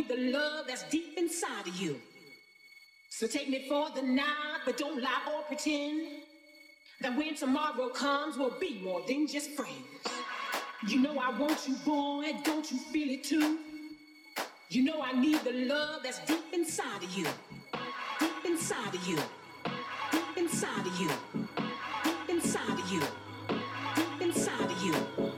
[0.00, 2.00] need the love that's deep inside of you.
[3.08, 6.06] So take me for the night, but don't lie or pretend
[7.00, 9.72] that when tomorrow comes, we'll be more than just friends.
[10.86, 13.58] You know I want you, boy, don't you feel it too?
[14.70, 17.26] You know I need the love that's deep inside of you.
[18.20, 19.18] Deep inside of you.
[20.12, 21.10] Deep inside of you.
[22.04, 23.00] Deep inside of you.
[23.96, 24.94] Deep inside of you.
[24.94, 25.29] $50 or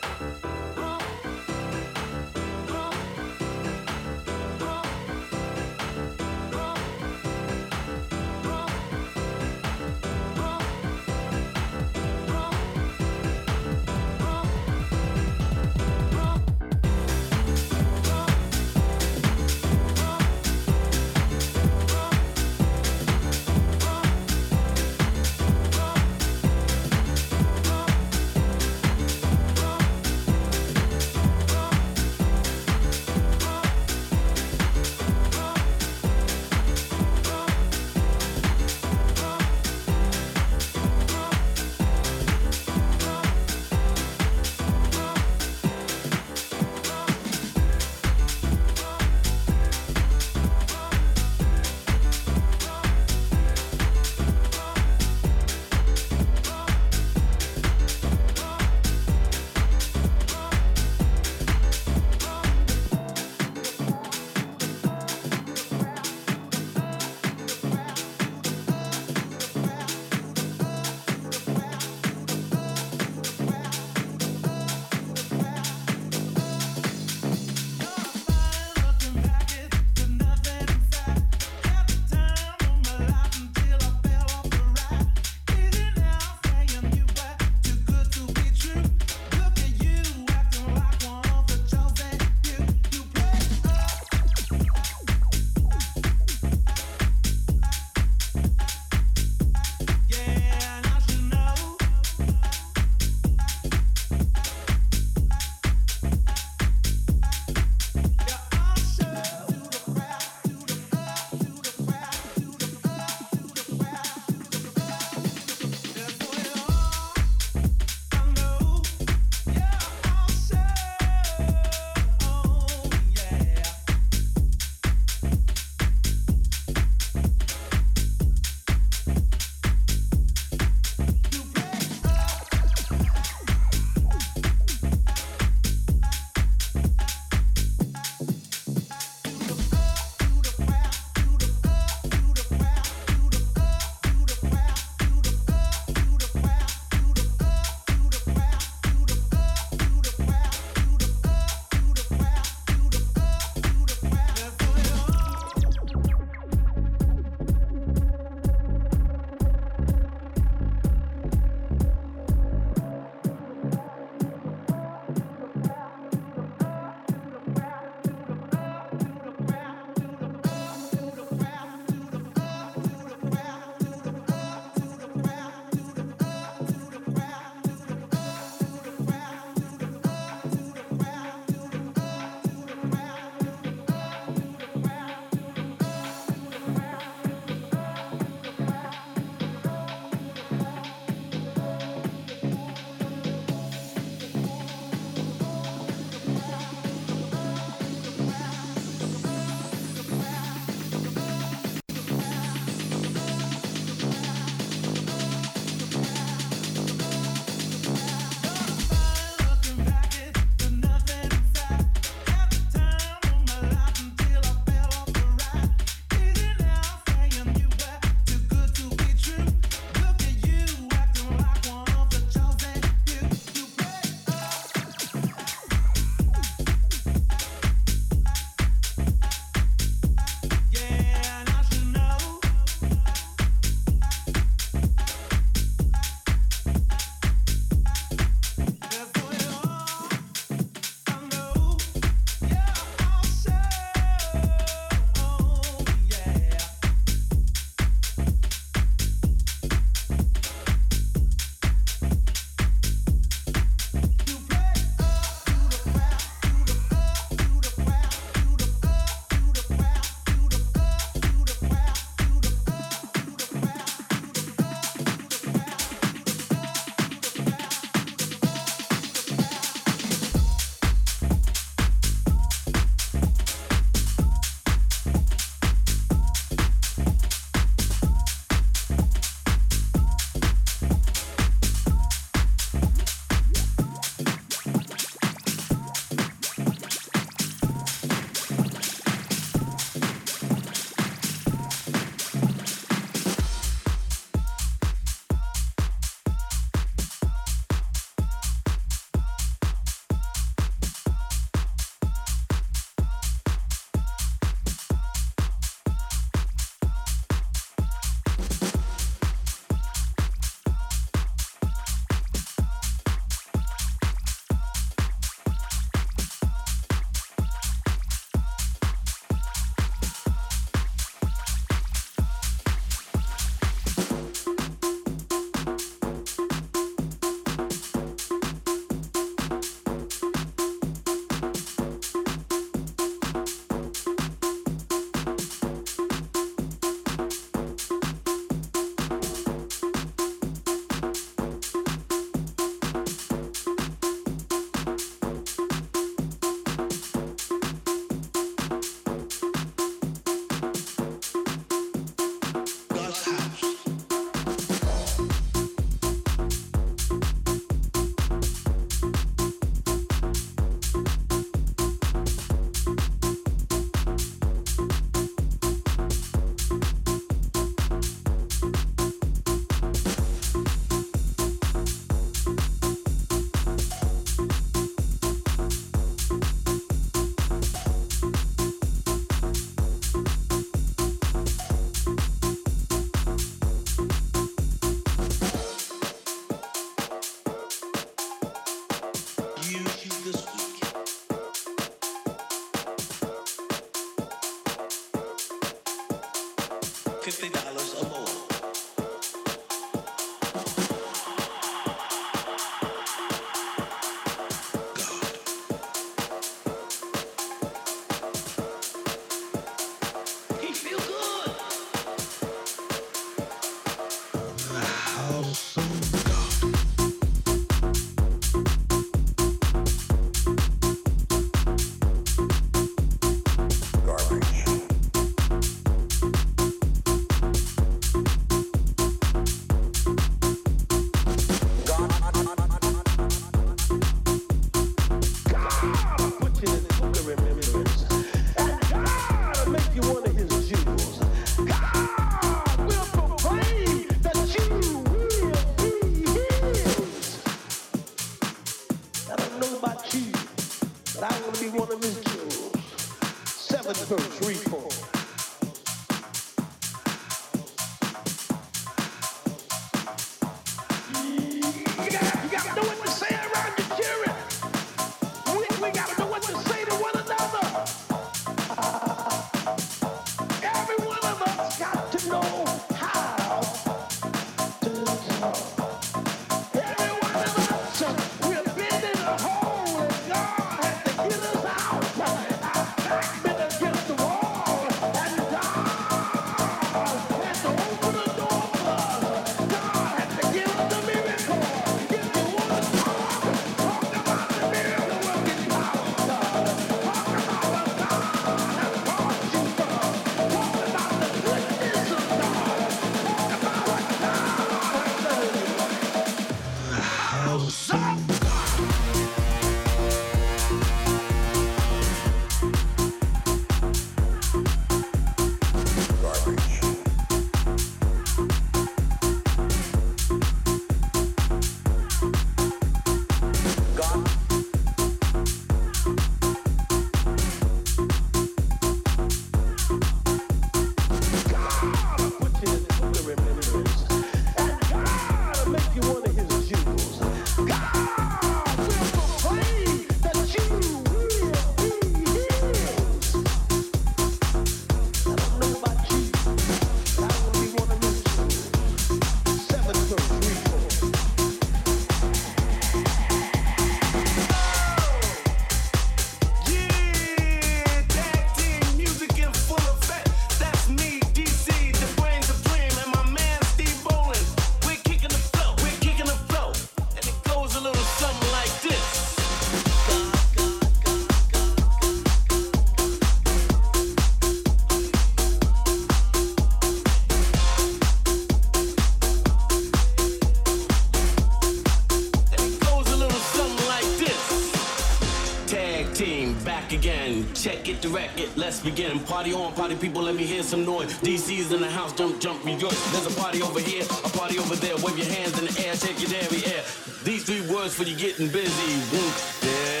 [588.81, 589.19] begin.
[589.21, 591.13] Party on, party people, let me hear some noise.
[591.19, 593.11] DC's in the house, jump, jump, rejoice.
[593.11, 594.95] There's a party over here, a party over there.
[594.97, 596.83] Wave your hands in the air, take your dairy air.
[597.23, 598.91] These three words for you getting busy.
[599.15, 600.00] It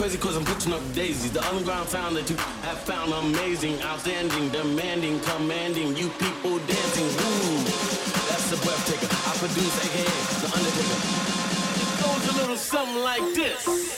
[0.00, 1.30] crazy cause I'm pushing up daisies.
[1.30, 5.94] The underground found that you have found amazing, outstanding, demanding, commanding.
[5.94, 7.60] You people dancing, woo.
[8.30, 9.12] That's a breath taker.
[9.28, 10.08] I produce AKA
[10.40, 11.00] The Undertaker.
[11.84, 13.89] It goes a little something like this.